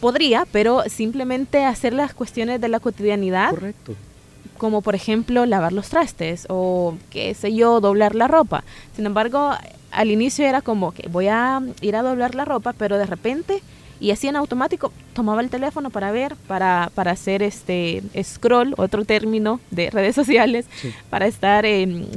[0.00, 3.50] podría, pero simplemente hacer las cuestiones de la cotidianidad.
[3.50, 3.94] Correcto
[4.58, 8.62] como por ejemplo lavar los trastes o qué sé yo, doblar la ropa.
[8.94, 9.52] Sin embargo,
[9.90, 13.62] al inicio era como que voy a ir a doblar la ropa, pero de repente
[14.00, 19.04] y así en automático tomaba el teléfono para ver, para, para hacer este scroll, otro
[19.04, 20.66] término de redes sociales,
[21.10, 21.66] para estar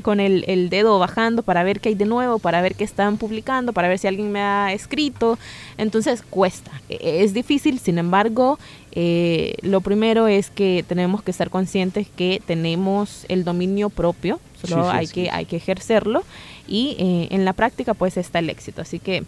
[0.02, 3.18] con el, el, dedo bajando, para ver qué hay de nuevo, para ver qué están
[3.18, 5.38] publicando, para ver si alguien me ha escrito.
[5.78, 8.58] Entonces cuesta, e, e, es difícil, sin embargo,
[8.94, 14.90] eh, lo primero es que tenemos que estar conscientes que tenemos el dominio propio, solo
[14.90, 16.24] hay, Que, hay que ejercerlo
[16.67, 18.82] y eh, en la práctica pues está el éxito.
[18.82, 19.23] Así que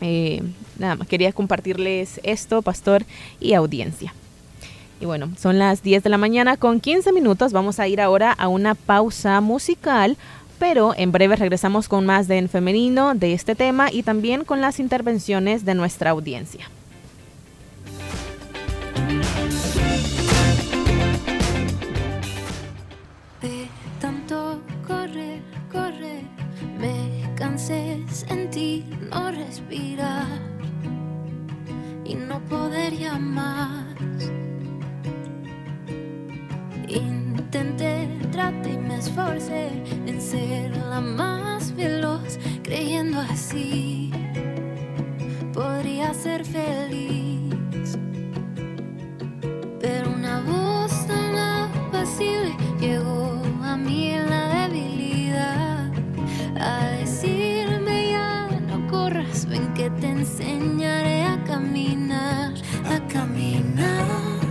[0.00, 0.42] eh,
[0.78, 3.04] nada más quería compartirles esto, pastor
[3.40, 4.14] y audiencia.
[5.00, 7.52] Y bueno, son las 10 de la mañana con 15 minutos.
[7.52, 10.16] Vamos a ir ahora a una pausa musical,
[10.58, 14.60] pero en breve regresamos con más de En Femenino de este tema y también con
[14.60, 16.70] las intervenciones de nuestra audiencia.
[27.62, 30.26] Cansé, sentir, no respirar
[32.04, 33.86] y no poder llamar.
[36.88, 39.68] Intenté, traté y me esforcé
[40.06, 44.10] en ser la más veloz, creyendo así
[45.52, 47.96] podría ser feliz.
[49.80, 54.11] Pero una voz tan apacible llegó a mí
[59.46, 62.52] ven que te enseñaré a caminar,
[62.84, 64.41] a caminar,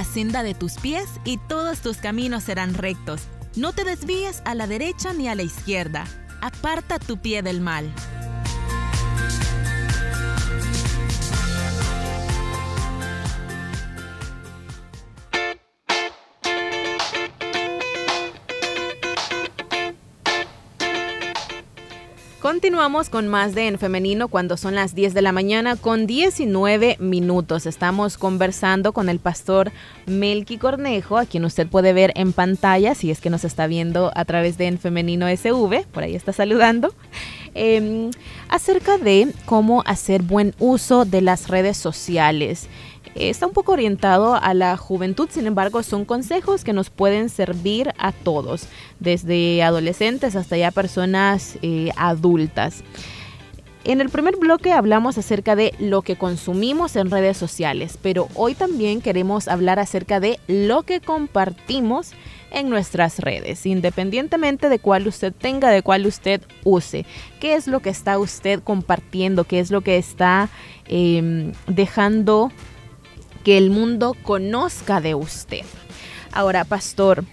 [0.00, 3.20] la senda de tus pies y todos tus caminos serán rectos.
[3.54, 6.06] No te desvíes a la derecha ni a la izquierda.
[6.40, 7.92] Aparta tu pie del mal.
[22.60, 26.98] Continuamos con más de En Femenino cuando son las 10 de la mañana con 19
[27.00, 27.64] minutos.
[27.64, 29.72] Estamos conversando con el pastor
[30.04, 34.12] Melky Cornejo, a quien usted puede ver en pantalla si es que nos está viendo
[34.14, 36.94] a través de En Femenino SV, por ahí está saludando,
[37.54, 38.10] eh,
[38.50, 42.68] acerca de cómo hacer buen uso de las redes sociales.
[43.14, 47.92] Está un poco orientado a la juventud, sin embargo son consejos que nos pueden servir
[47.98, 48.66] a todos,
[49.00, 52.84] desde adolescentes hasta ya personas eh, adultas.
[53.82, 58.54] En el primer bloque hablamos acerca de lo que consumimos en redes sociales, pero hoy
[58.54, 62.12] también queremos hablar acerca de lo que compartimos
[62.52, 67.06] en nuestras redes, independientemente de cuál usted tenga, de cuál usted use.
[67.40, 69.44] ¿Qué es lo que está usted compartiendo?
[69.44, 70.50] ¿Qué es lo que está
[70.86, 72.52] eh, dejando
[73.44, 75.64] que el mundo conozca de usted?
[76.32, 77.24] Ahora, pastor,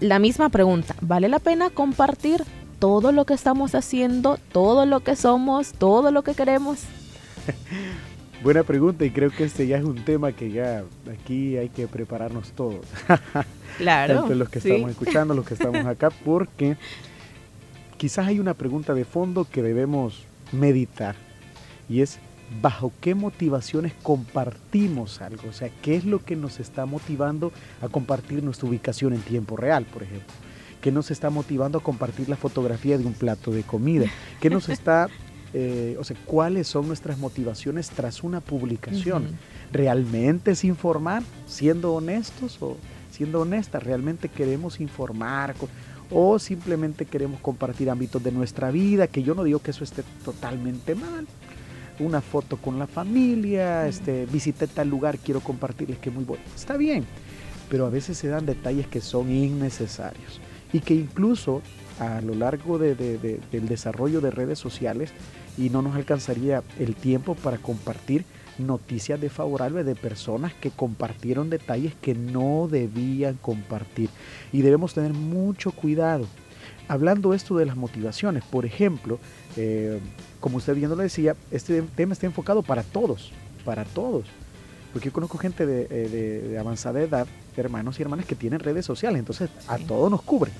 [0.00, 2.44] la misma pregunta, ¿vale la pena compartir
[2.78, 6.80] todo lo que estamos haciendo, todo lo que somos, todo lo que queremos?
[8.42, 11.86] Buena pregunta y creo que este ya es un tema que ya aquí hay que
[11.86, 12.86] prepararnos todos.
[13.78, 14.20] Claro.
[14.20, 14.70] Tanto los que sí.
[14.70, 16.78] estamos escuchando, los que estamos acá, porque
[17.98, 21.14] quizás hay una pregunta de fondo que debemos meditar
[21.86, 22.18] y es
[22.62, 27.88] bajo qué motivaciones compartimos algo, o sea, qué es lo que nos está motivando a
[27.88, 30.32] compartir nuestra ubicación en tiempo real, por ejemplo.
[30.80, 34.06] ¿Qué nos está motivando a compartir la fotografía de un plato de comida?
[34.40, 35.08] ¿Qué nos está,
[35.54, 39.36] eh, o sea, cuáles son nuestras motivaciones tras una publicación?
[39.72, 42.76] ¿Realmente es informar, siendo honestos o
[43.10, 45.54] siendo honesta, realmente queremos informar
[46.10, 50.04] o simplemente queremos compartir ámbitos de nuestra vida, que yo no digo que eso esté
[50.24, 51.26] totalmente mal.
[51.98, 56.44] Una foto con la familia, este, visité tal lugar, quiero compartirles que es muy bueno.
[56.54, 57.06] Está bien,
[57.70, 60.40] pero a veces se dan detalles que son innecesarios
[60.72, 61.62] y que incluso
[61.98, 65.12] a lo largo del desarrollo de redes sociales
[65.56, 68.24] y no nos alcanzaría el tiempo para compartir
[68.58, 74.10] noticias desfavorables de personas que compartieron detalles que no debían compartir.
[74.52, 76.26] Y debemos tener mucho cuidado.
[76.88, 79.18] Hablando esto de las motivaciones, por ejemplo,
[79.56, 80.00] eh,
[80.40, 83.32] como usted bien lo decía, este tema está enfocado para todos,
[83.64, 84.26] para todos.
[84.92, 89.18] Porque yo conozco gente de, eh, avanzada edad, hermanos y hermanas que tienen redes sociales,
[89.18, 90.52] entonces a todos nos cubre.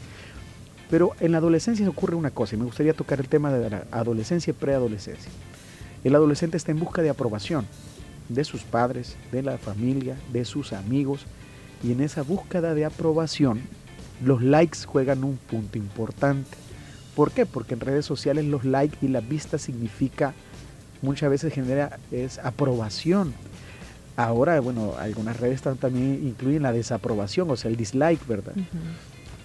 [0.91, 3.85] Pero en la adolescencia ocurre una cosa, y me gustaría tocar el tema de la
[3.91, 5.31] adolescencia y preadolescencia.
[6.05, 7.67] El adolescente está en busca de aprobación
[8.29, 11.27] de sus padres, de la familia, de sus amigos,
[11.83, 13.61] y en esa búsqueda de aprobación,
[14.25, 16.57] los likes juegan un punto importante.
[17.17, 17.47] ¿Por qué?
[17.47, 20.35] Porque en redes sociales los likes y la vista significa,
[21.01, 23.33] muchas veces genera es aprobación.
[24.17, 28.53] Ahora, bueno, algunas redes también incluyen la desaprobación, o sea, el dislike, ¿verdad?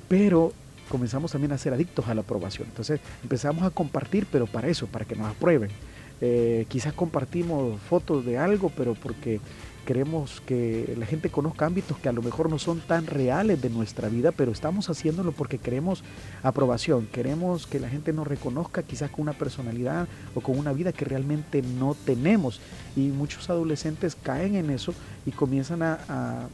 [0.09, 0.51] Pero
[0.89, 2.67] comenzamos también a ser adictos a la aprobación.
[2.67, 5.71] Entonces empezamos a compartir, pero para eso, para que nos aprueben.
[6.19, 9.39] Eh, quizás compartimos fotos de algo, pero porque
[9.85, 13.69] queremos que la gente conozca ámbitos que a lo mejor no son tan reales de
[13.69, 16.03] nuestra vida, pero estamos haciéndolo porque queremos
[16.43, 20.93] aprobación, queremos que la gente nos reconozca quizás con una personalidad o con una vida
[20.93, 22.61] que realmente no tenemos.
[22.95, 24.93] Y muchos adolescentes caen en eso
[25.25, 26.47] y comienzan a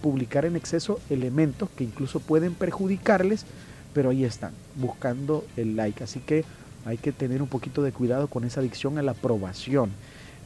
[0.00, 3.44] publicar en exceso elementos que incluso pueden perjudicarles,
[3.92, 6.04] pero ahí están, buscando el like.
[6.04, 6.44] Así que
[6.84, 9.90] hay que tener un poquito de cuidado con esa adicción a la aprobación.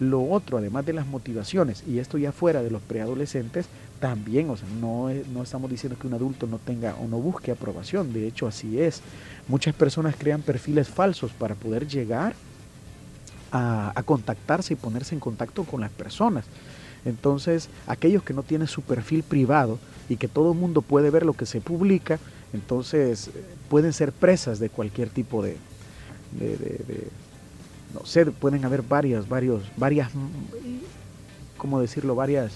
[0.00, 3.66] Lo otro, además de las motivaciones, y esto ya fuera de los preadolescentes,
[4.00, 7.52] también, o sea, no, no estamos diciendo que un adulto no tenga o no busque
[7.52, 9.00] aprobación, de hecho así es.
[9.48, 12.34] Muchas personas crean perfiles falsos para poder llegar
[13.54, 16.44] a, contactarse y ponerse en contacto con las personas.
[17.04, 19.78] Entonces, aquellos que no tienen su perfil privado
[20.08, 22.18] y que todo el mundo puede ver lo que se publica,
[22.52, 25.56] entonces eh, pueden ser presas de cualquier tipo de,
[27.94, 30.10] no sé, pueden haber varias, varios, varias,
[31.56, 32.14] ¿cómo decirlo?
[32.14, 32.52] Varias,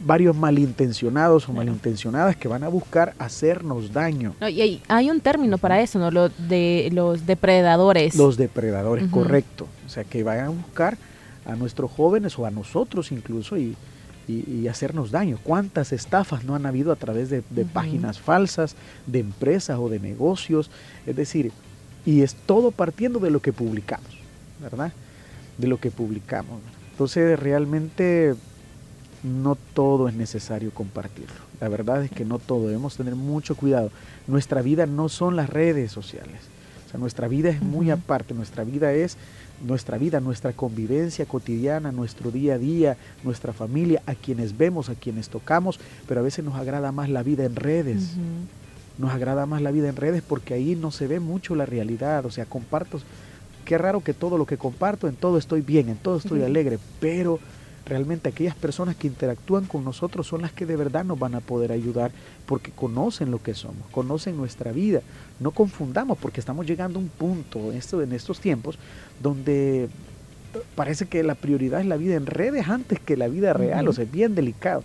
[0.00, 4.34] varios malintencionados o malintencionadas que van a buscar hacernos daño.
[4.48, 6.10] y hay, un término para eso, ¿no?
[6.10, 8.14] Lo de los depredadores.
[8.14, 9.66] Los depredadores, correcto.
[9.84, 10.96] O sea, que vayan a buscar
[11.44, 13.76] a nuestros jóvenes o a nosotros incluso y,
[14.28, 15.38] y, hacernos daño.
[15.42, 17.42] ¿Cuántas estafas no han habido a través de,
[17.72, 20.70] páginas falsas, de empresas o de negocios?
[21.06, 21.52] Es decir,
[22.06, 24.10] y es todo partiendo de lo que publicamos,
[24.60, 24.92] ¿verdad?
[25.58, 26.60] De lo que publicamos.
[26.90, 28.34] Entonces realmente
[29.22, 31.34] no todo es necesario compartirlo.
[31.60, 33.90] La verdad es que no todo, debemos tener mucho cuidado.
[34.26, 36.40] Nuestra vida no son las redes sociales.
[36.86, 39.16] O sea, nuestra vida es muy aparte, nuestra vida es
[39.62, 44.94] nuestra vida, nuestra convivencia cotidiana, nuestro día a día, nuestra familia, a quienes vemos, a
[44.94, 48.10] quienes tocamos, pero a veces nos agrada más la vida en redes.
[48.98, 52.24] Nos agrada más la vida en redes porque ahí no se ve mucho la realidad,
[52.26, 53.00] o sea, comparto,
[53.64, 56.78] qué raro que todo lo que comparto, en todo estoy bien, en todo estoy alegre,
[57.00, 57.40] pero
[57.86, 61.40] realmente aquellas personas que interactúan con nosotros son las que de verdad nos van a
[61.40, 62.12] poder ayudar
[62.46, 65.00] porque conocen lo que somos, conocen nuestra vida.
[65.40, 68.78] No confundamos porque estamos llegando a un punto esto, en estos tiempos
[69.22, 69.88] donde
[70.74, 73.92] parece que la prioridad es la vida en redes antes que la vida real, o
[73.92, 74.82] sea, es bien delicado,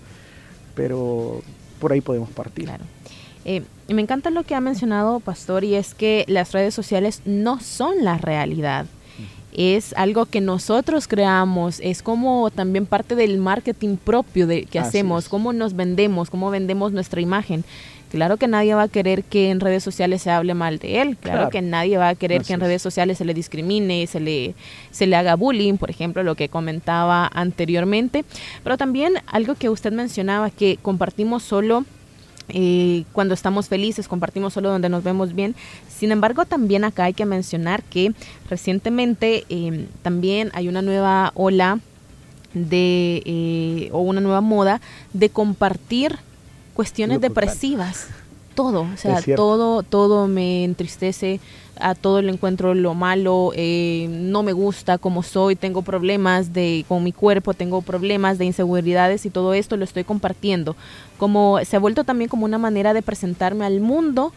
[0.76, 1.42] pero
[1.80, 2.66] por ahí podemos partir.
[2.66, 2.84] Claro.
[3.46, 7.60] Eh, me encanta lo que ha mencionado Pastor y es que las redes sociales no
[7.60, 8.86] son la realidad.
[9.52, 15.28] Es algo que nosotros creamos, es como también parte del marketing propio de, que hacemos,
[15.28, 17.66] cómo nos vendemos, cómo vendemos nuestra imagen.
[18.12, 21.18] Claro que nadie va a querer que en redes sociales se hable mal de él,
[21.18, 24.56] claro, que nadie va a querer que en redes sociales se le discrimine, se le,
[24.90, 28.26] se le haga bullying, por ejemplo, lo que comentaba anteriormente,
[28.64, 31.86] pero también algo que usted mencionaba, que compartimos solo
[32.50, 35.56] eh, cuando estamos felices, compartimos solo donde nos vemos bien.
[35.88, 38.14] Sin embargo, también acá hay que mencionar que
[38.50, 41.80] recientemente em, también hay una nueva ola
[42.54, 44.82] de eh, o una nueva moda
[45.14, 46.18] de compartir
[46.74, 48.08] cuestiones depresivas
[48.60, 51.40] todo, o sea, todo, todo me entristece,
[51.80, 56.84] a todo le encuentro lo malo, eh, no me gusta como soy, tengo problemas de
[56.90, 60.76] con mi cuerpo, tengo problemas de inseguridades y todo esto lo estoy compartiendo.
[61.18, 64.34] Como se ha vuelto también como una manera de presentarme al mundo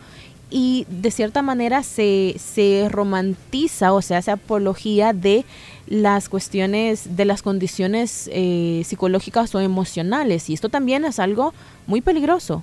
[0.50, 5.44] y de cierta manera se, se romantiza o se hace apología de
[5.88, 10.48] las cuestiones de las condiciones eh, psicológicas o emocionales.
[10.48, 11.54] Y esto también es algo
[11.88, 12.62] muy peligroso.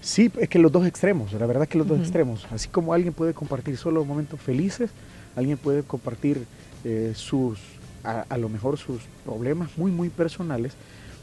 [0.00, 2.46] Sí, es que los dos extremos, la verdad es que los dos extremos.
[2.50, 4.90] Así como alguien puede compartir solo momentos felices,
[5.34, 6.46] alguien puede compartir
[6.84, 7.58] eh, sus,
[8.04, 10.74] a, lo mejor sus problemas muy, muy personales,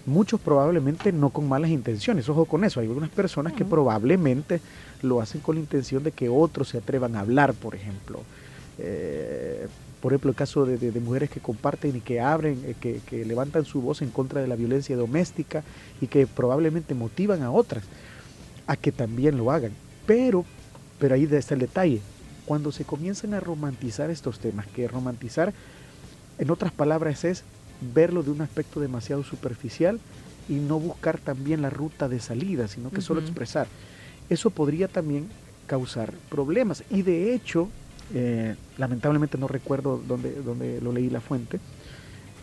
[0.05, 2.27] muchos probablemente no con malas intenciones.
[2.27, 4.59] Ojo con eso, hay algunas personas que probablemente
[5.01, 8.19] lo hacen con la intención de que otros se atrevan a hablar, por ejemplo.
[8.77, 9.67] Eh,
[10.01, 13.65] por ejemplo, el caso de, mujeres que comparten y que abren, eh, que, que, levantan
[13.65, 15.63] su voz en contra de la violencia doméstica
[16.01, 17.83] y que probablemente motivan a otras
[18.67, 19.71] a que también lo hagan.
[20.05, 20.45] Pero,
[20.99, 22.01] pero ahí está el detalle.
[22.45, 25.53] Cuando se comienzan a romantizar estos temas, que romantizar,
[26.37, 27.43] en otras palabras, es
[27.93, 29.99] verlo de un aspecto demasiado superficial
[30.47, 33.67] y no buscar también la ruta de salida, sino que solo expresar.
[34.29, 35.27] Eso podría también
[35.67, 36.83] causar problemas.
[36.89, 37.69] Y de hecho,
[38.13, 41.59] eh, lamentablemente no recuerdo dónde, dónde lo leí la fuente,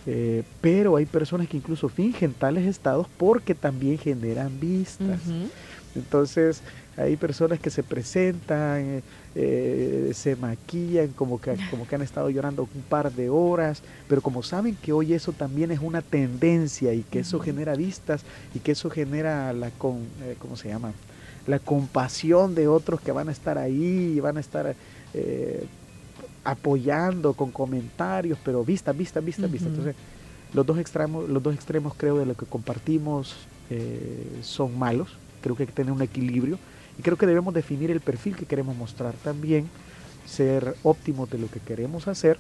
[0.07, 5.21] eh, pero hay personas que incluso fingen tales estados porque también generan vistas.
[5.95, 6.63] Entonces,
[6.97, 9.03] hay personas que se presentan, eh,
[9.35, 14.21] eh, se maquillan como que, como que han estado llorando un par de horas, pero
[14.21, 18.25] como saben que hoy eso también es una tendencia y que eso genera vistas
[18.55, 20.93] y que eso genera la, con, eh, ¿cómo se llama?
[21.47, 24.77] La compasión de otros que van a estar ahí y van a estar
[26.45, 29.69] apoyando con comentarios, pero vista, vista, vista, vista.
[29.69, 29.95] Entonces,
[30.55, 33.35] los dos extremos, los dos extremos creo de lo que compartimos
[34.43, 36.59] son malos creo que hay que tener un equilibrio
[36.99, 39.69] y creo que debemos definir el perfil que queremos mostrar también,
[40.27, 42.39] ser óptimos de lo que queremos hacer,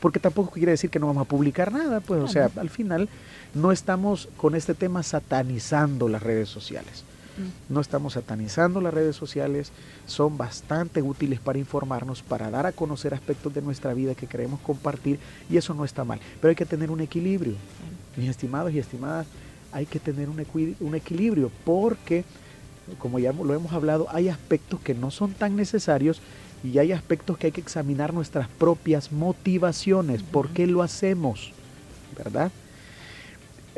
[0.00, 3.08] porque tampoco quiere decir que no vamos a publicar nada, pues o sea, al final
[3.54, 7.04] no estamos con este tema satanizando las redes sociales.
[7.36, 7.72] Mm.
[7.72, 9.72] No estamos satanizando las redes sociales,
[10.06, 14.60] son bastante útiles para informarnos, para dar a conocer aspectos de nuestra vida que queremos
[14.60, 15.18] compartir
[15.50, 16.20] y eso no está mal.
[16.40, 17.54] Pero hay que tener un equilibrio,
[18.16, 19.26] mis estimados y estimadas
[19.72, 20.44] hay que tener un,
[20.80, 22.24] un equilibrio porque,
[22.98, 26.20] como ya lo hemos hablado, hay aspectos que no son tan necesarios
[26.64, 30.22] y hay aspectos que hay que examinar nuestras propias motivaciones.
[30.22, 31.52] ¿Por qué lo hacemos?
[32.16, 32.50] ¿Verdad?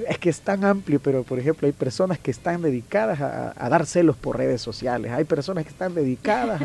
[0.08, 3.84] Es que es tan amplio, pero por ejemplo hay personas que están dedicadas a, dar
[3.84, 6.62] celos por redes sociales, hay personas que están dedicadas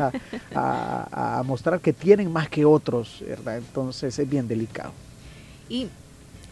[0.54, 3.58] a, a, mostrar que tienen más que otros, ¿verdad?
[3.58, 4.92] Entonces es bien delicado.
[5.68, 5.88] Y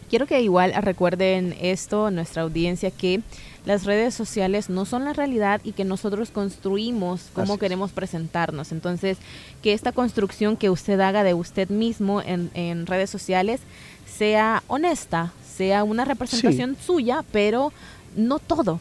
[0.09, 3.21] Quiero que igual recuerden esto, nuestra audiencia, que
[3.65, 8.71] las redes sociales no son la realidad y que nosotros construimos cómo queremos presentarnos.
[8.71, 9.17] Entonces,
[9.63, 13.61] que esta construcción que usted haga de usted mismo en, en redes sociales
[14.05, 17.73] sea honesta, sea una representación suya, pero
[18.15, 18.79] no todo.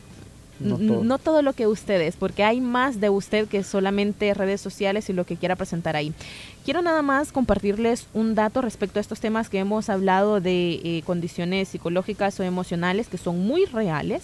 [0.60, 1.42] No todo.
[1.42, 5.26] lo que usted es, porque hay más de usted que solamente redes sociales y lo
[5.26, 6.14] que quiera presentar ahí.
[6.64, 11.02] Quiero nada más compartirles un dato respecto a estos temas que hemos hablado de eh,
[11.04, 14.22] condiciones psicológicas o emocionales que son muy reales.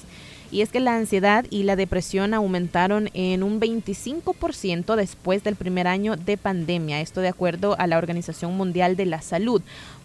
[0.51, 5.87] Y es que la ansiedad y la depresión aumentaron en un 25% después del primer
[5.87, 7.03] año de pandemia.
[7.03, 9.61] Esto de acuerdo a la Organización Mundial de la Salud.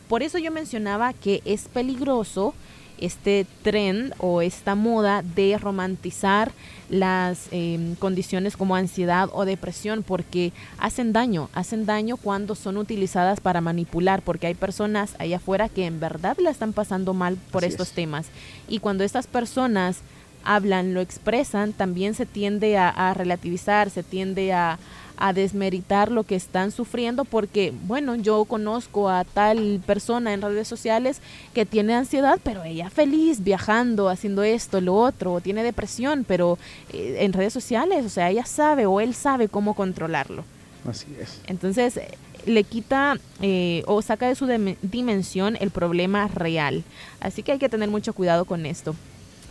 [0.09, 2.53] Por eso yo mencionaba que es peligroso
[2.99, 6.51] este trend o esta moda de romantizar
[6.89, 13.39] las em, condiciones como ansiedad o depresión porque hacen daño, hacen daño cuando son utilizadas
[13.39, 17.63] para manipular, porque hay personas allá afuera que en verdad la están pasando mal por
[17.63, 18.27] estos temas.
[18.67, 19.99] Y cuando estas personas
[20.43, 24.77] hablan, lo expresan, también se tiende a relativizar, se tiende a,
[25.17, 30.67] a desmeritar lo que están sufriendo porque, bueno, yo conozco a tal persona en redes
[30.67, 31.21] sociales
[31.53, 36.57] que tiene ansiedad, pero ella feliz viajando, haciendo esto, lo otro, o tiene depresión, pero
[36.93, 40.43] eh, en redes sociales, o sea, ella sabe o él sabe cómo controlarlo.
[40.87, 41.41] Así es.
[41.47, 41.99] Entonces,
[42.45, 44.47] le quita eh, o saca de su
[44.81, 46.83] dimensión el problema real.
[47.19, 48.95] Así que hay que tener mucho cuidado con esto.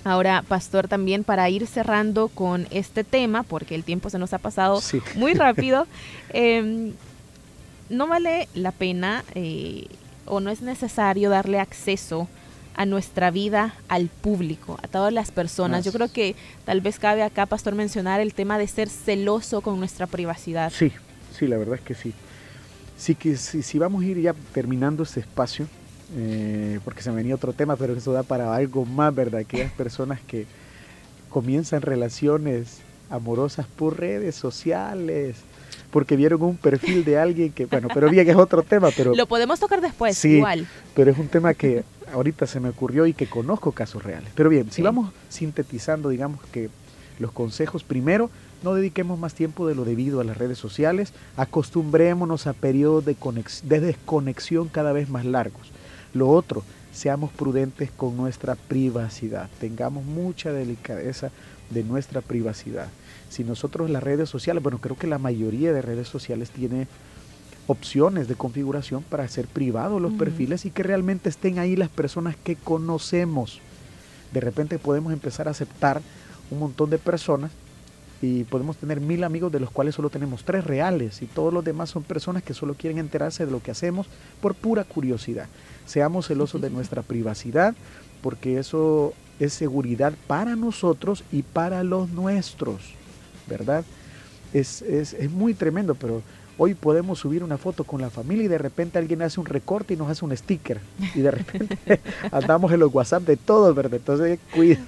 [0.04, 4.38] Ahora, Pastor, también para ir cerrando con este tema, porque el tiempo se nos ha
[4.38, 4.80] pasado
[5.16, 5.86] muy rápido,
[6.28, 6.92] em,
[7.88, 9.86] no vale la pena eh,
[10.26, 12.28] o no es necesario darle acceso
[12.76, 15.84] a nuestra vida al público, a todas las personas.
[15.84, 16.34] Yo creo que
[16.64, 20.72] tal vez cabe acá, Pastor, mencionar el tema de ser celoso con nuestra privacidad.
[20.74, 20.92] Sí,
[21.38, 22.12] sí, la verdad es que sí.
[22.96, 25.68] Sí que si, si vamos a ir ya terminando este espacio,
[26.16, 29.40] eh, porque se me venía otro tema, pero eso da para algo más, ¿verdad?
[29.40, 30.46] Aquellas personas que
[31.30, 32.78] comienzan relaciones
[33.10, 35.36] amorosas por redes sociales,
[35.90, 39.14] porque vieron un perfil de alguien que, bueno, pero bien es otro tema, pero...
[39.14, 40.66] Lo podemos tocar después, sí, igual.
[40.94, 44.30] Pero es un tema que ahorita se me ocurrió y que conozco casos reales.
[44.34, 46.70] Pero bien, si vamos sintetizando, digamos que
[47.18, 48.30] los consejos, primero,
[48.62, 53.16] no dediquemos más tiempo de lo debido a las redes sociales, acostumbrémonos a periodos de,
[53.62, 55.73] de desconexión cada vez más largos
[56.14, 56.62] Lo otro,
[56.92, 61.30] seamos prudentes con nuestra privacidad, tengamos mucha delicadeza
[61.70, 62.88] de nuestra privacidad.
[63.28, 66.86] Si nosotros las redes sociales, bueno, creo que la mayoría de redes sociales tiene
[67.66, 72.36] opciones de configuración para hacer privados los perfiles y que realmente estén ahí las personas
[72.36, 73.60] que conocemos.
[74.32, 76.00] De repente podemos empezar a aceptar
[76.50, 77.50] un montón de personas
[78.20, 81.64] y podemos tener mil amigos de los cuales solo tenemos tres reales y todos los
[81.64, 84.06] demás son personas que solo quieren enterarse de lo que hacemos
[84.40, 85.48] por pura curiosidad.
[85.86, 87.74] Seamos celosos de nuestra privacidad
[88.22, 92.80] porque eso es seguridad para nosotros y para los nuestros,
[93.46, 93.84] ¿verdad?
[94.52, 96.22] Es, es, es muy tremendo, pero
[96.56, 99.94] Hoy podemos subir una foto con la familia y de repente alguien hace un recorte
[99.94, 100.78] y nos hace un sticker.
[101.14, 101.78] Y de repente
[102.30, 103.94] andamos en los WhatsApp de todos, ¿verdad?
[103.94, 104.78] Entonces, cuida,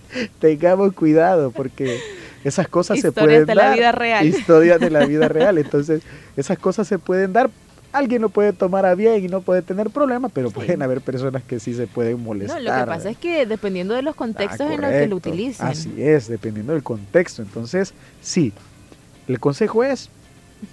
[0.38, 1.98] tengamos cuidado porque
[2.44, 3.46] esas cosas se pueden dar.
[3.46, 4.26] Historias de la vida real.
[4.26, 5.56] Historias de la vida real.
[5.56, 6.02] Entonces,
[6.36, 7.50] esas cosas se pueden dar.
[7.94, 11.44] Alguien lo puede tomar a bien y no puede tener problemas, pero pueden haber personas
[11.44, 12.60] que sí se pueden molestar.
[12.60, 15.16] No, lo que pasa es que dependiendo de los contextos Ah, en los que lo
[15.16, 15.66] utilicen.
[15.66, 17.40] Así es, dependiendo del contexto.
[17.40, 18.52] Entonces, sí,
[19.28, 20.10] el consejo es,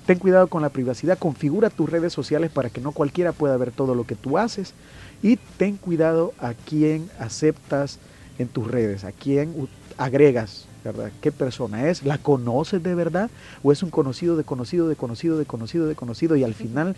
[0.08, 3.72] ten cuidado con la privacidad, configura tus redes sociales para que no cualquiera pueda ver
[3.72, 4.74] todo lo que tú haces
[5.22, 8.00] y ten cuidado a quién aceptas
[8.40, 9.54] en tus redes, a quién
[9.98, 11.12] agregas, ¿verdad?
[11.22, 12.04] ¿Qué persona es?
[12.04, 13.30] ¿La conoces de verdad?
[13.64, 16.96] ¿O es un conocido de conocido, de conocido, de conocido, de conocido y al final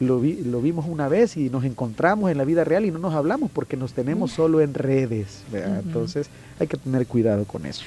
[0.00, 2.98] lo, vi- lo vimos una vez y nos encontramos en la vida real y no
[2.98, 5.42] nos hablamos porque nos tenemos solo en redes.
[5.52, 6.28] Entonces
[6.58, 7.84] hay que tener cuidado con eso.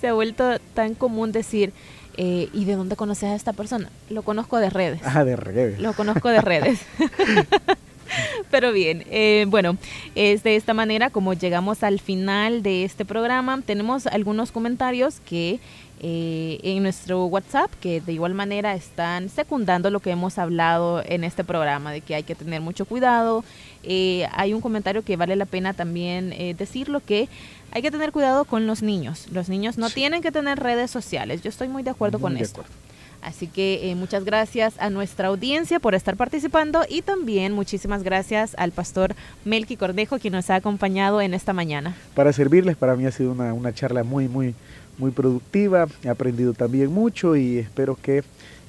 [0.00, 1.72] Se ha vuelto tan común decir,
[2.16, 3.90] eh, ¿y de dónde conoces a esta persona?
[4.10, 5.00] Lo conozco de redes.
[5.04, 5.80] Ah, de redes.
[5.80, 6.80] Lo conozco de redes.
[8.50, 9.76] Pero bien, eh, bueno,
[10.14, 13.60] es de esta manera como llegamos al final de este programa.
[13.64, 15.60] Tenemos algunos comentarios que
[16.00, 21.24] eh, en nuestro WhatsApp que de igual manera están secundando lo que hemos hablado en
[21.24, 23.44] este programa, de que hay que tener mucho cuidado.
[23.82, 27.28] Eh, hay un comentario que vale la pena también eh, decirlo, que
[27.72, 29.26] hay que tener cuidado con los niños.
[29.32, 29.96] Los niños no Sí.
[29.96, 31.42] tienen que tener redes sociales.
[31.42, 32.60] Yo estoy muy de acuerdo con de esto.
[32.60, 32.87] acuerdo.
[33.22, 38.54] Así que eh, muchas gracias a nuestra audiencia por estar participando y también muchísimas gracias
[38.58, 39.14] al pastor
[39.44, 41.96] Melqui Cordejo quien nos ha acompañado en esta mañana.
[42.14, 44.54] Para servirles, para mí ha sido una, una charla muy, muy,
[44.98, 45.86] muy productiva.
[46.04, 48.22] He aprendido también mucho y espero que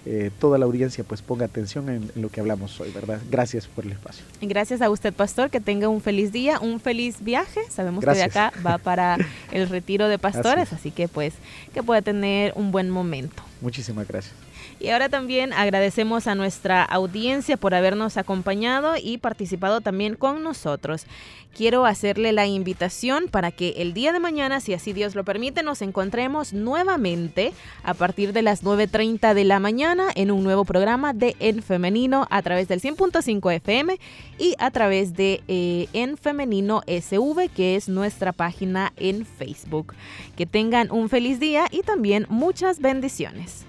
[0.05, 3.19] eh, toda la audiencia pues ponga atención en, en lo que hablamos hoy, ¿verdad?
[3.29, 4.25] Gracias por el espacio.
[4.41, 7.61] Gracias a usted, pastor, que tenga un feliz día, un feliz viaje.
[7.69, 9.17] Sabemos que de acá va para
[9.51, 10.79] el retiro de pastores, Así es.
[10.79, 11.33] así que pues
[11.73, 13.43] que pueda tener un buen momento.
[13.61, 14.48] Muchísimas gracias.
[14.79, 21.05] Y ahora también agradecemos a nuestra audiencia por habernos acompañado y participado también con nosotros.
[21.53, 25.63] Quiero hacerle la invitación para que el día de mañana, si así Dios lo permite,
[25.63, 27.51] nos encontremos nuevamente
[27.83, 32.27] a partir de las 9.30 de la mañana en un nuevo programa de En Femenino
[32.29, 33.99] a través del 100.5 FM
[34.37, 39.93] y a través de eh, En Femenino SV, que es nuestra página en Facebook.
[40.37, 43.68] Que tengan un feliz día y también muchas bendiciones.